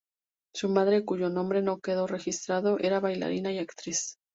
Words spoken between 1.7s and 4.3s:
quedó registrado, era bailarina y actriz.